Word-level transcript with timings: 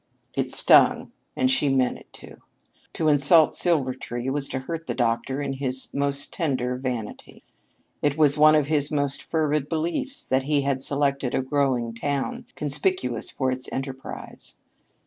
It 0.33 0.51
stung 0.51 1.11
and 1.35 1.51
she 1.51 1.67
had 1.67 1.75
meant 1.77 1.99
it 1.99 2.11
to. 2.13 2.37
To 2.93 3.07
insult 3.07 3.53
Silvertree 3.53 4.31
was 4.31 4.47
to 4.49 4.57
hurt 4.57 4.87
the 4.87 4.95
doctor 4.95 5.43
in 5.43 5.53
his 5.53 5.93
most 5.93 6.33
tender 6.33 6.75
vanity. 6.75 7.43
It 8.01 8.17
was 8.17 8.35
one 8.35 8.55
of 8.55 8.65
his 8.65 8.89
most 8.91 9.21
fervid 9.21 9.69
beliefs 9.69 10.25
that 10.27 10.41
he 10.45 10.61
had 10.61 10.81
selected 10.81 11.35
a 11.35 11.43
growing 11.43 11.93
town, 11.93 12.47
conspicuous 12.55 13.29
for 13.29 13.51
its 13.51 13.69
enterprise. 13.71 14.55